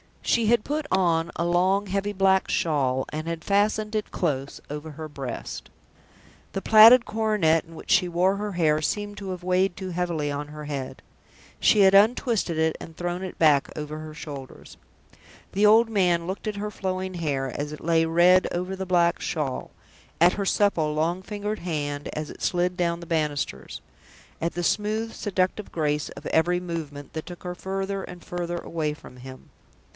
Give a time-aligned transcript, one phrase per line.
[0.23, 4.91] She had put on a long, heavy black shawl, and had fastened it close over
[4.91, 5.69] her breast.
[6.53, 10.31] The plaited coronet in which she wore her hair seemed to have weighed too heavily
[10.31, 11.01] on her head.
[11.59, 14.77] She had untwisted it, and thrown it back over her shoulders.
[15.51, 19.19] The old man looked at her flowing hair, as it lay red over the black
[19.19, 19.69] shawl
[20.19, 23.81] at her supple, long fingered hand, as it slid down the banisters
[24.39, 28.93] at the smooth, seductive grace of every movement that took her further and further away
[28.93, 29.49] from him.